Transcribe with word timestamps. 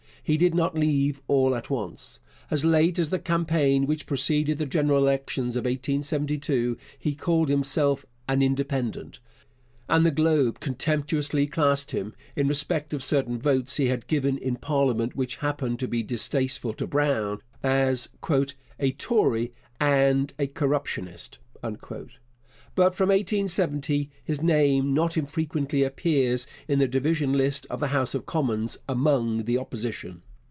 He 0.23 0.37
did 0.37 0.53
not 0.53 0.77
leave 0.77 1.19
all 1.27 1.55
at 1.55 1.71
once. 1.71 2.19
As 2.51 2.63
late 2.63 2.99
as 2.99 3.09
the 3.09 3.17
campaign 3.19 3.85
which 3.87 4.05
preceded 4.05 4.59
the 4.59 4.67
general 4.67 4.99
elections 4.99 5.55
of 5.55 5.63
1872 5.65 6.77
he 6.99 7.15
called 7.15 7.49
himself 7.49 8.05
an 8.29 8.43
'Independent,' 8.43 9.19
and 9.89 10.05
the 10.05 10.11
Globe 10.11 10.59
contemptuously 10.59 11.47
classed 11.47 11.89
him, 11.89 12.13
in 12.35 12.47
respect 12.47 12.93
of 12.93 13.03
certain 13.03 13.39
votes 13.39 13.77
he 13.77 13.87
had 13.87 14.05
given 14.07 14.37
in 14.37 14.57
parliament 14.57 15.15
which 15.15 15.37
happened 15.37 15.79
to 15.79 15.87
be 15.87 16.03
distasteful 16.03 16.73
to 16.75 16.85
Brown, 16.85 17.41
as 17.63 18.07
'a 18.79 18.91
Tory 18.93 19.51
and 19.81 20.33
a 20.37 20.45
corruptionist.' 20.47 21.39
But 22.73 22.95
from 22.95 23.09
1870 23.09 24.09
his 24.23 24.41
name 24.41 24.93
not 24.93 25.17
infrequently 25.17 25.83
appears 25.83 26.47
in 26.69 26.79
the 26.79 26.87
division 26.87 27.33
list 27.33 27.67
of 27.69 27.81
the 27.81 27.87
House 27.87 28.15
of 28.15 28.25
Commons 28.25 28.77
among 28.87 29.43
the 29.43 29.57
Opposition. 29.57 30.21